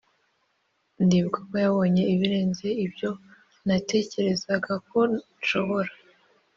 ndibuka 1.03 1.39
ko 1.49 1.55
yabonye 1.65 2.03
ibirenze 2.13 2.67
ibyo 2.85 3.09
natekerezaga 3.65 4.73
ko 4.89 4.99
nshobora, 5.39 5.91